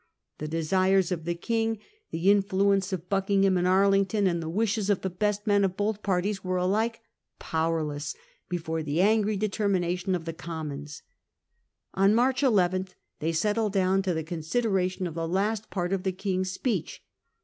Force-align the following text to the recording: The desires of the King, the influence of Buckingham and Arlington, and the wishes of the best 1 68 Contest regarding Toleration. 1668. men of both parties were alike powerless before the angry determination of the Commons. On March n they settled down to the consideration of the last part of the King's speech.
The 0.39 0.47
desires 0.47 1.11
of 1.11 1.25
the 1.25 1.35
King, 1.35 1.77
the 2.09 2.31
influence 2.31 2.91
of 2.91 3.07
Buckingham 3.07 3.55
and 3.55 3.67
Arlington, 3.67 4.25
and 4.25 4.41
the 4.41 4.49
wishes 4.49 4.89
of 4.89 5.01
the 5.01 5.11
best 5.11 5.45
1 5.45 5.61
68 5.61 5.77
Contest 5.77 5.77
regarding 5.77 5.77
Toleration. 5.77 5.77
1668. 5.77 5.77
men 5.77 5.77
of 5.77 5.77
both 5.77 6.01
parties 6.01 6.43
were 6.43 6.57
alike 6.57 7.01
powerless 7.37 8.15
before 8.49 8.81
the 8.81 9.01
angry 9.01 9.37
determination 9.37 10.15
of 10.15 10.25
the 10.25 10.33
Commons. 10.33 11.03
On 11.93 12.15
March 12.15 12.41
n 12.41 12.87
they 13.19 13.31
settled 13.31 13.73
down 13.73 14.01
to 14.01 14.15
the 14.15 14.23
consideration 14.23 15.05
of 15.05 15.13
the 15.13 15.27
last 15.27 15.69
part 15.69 15.93
of 15.93 16.01
the 16.01 16.11
King's 16.11 16.49
speech. 16.51 17.03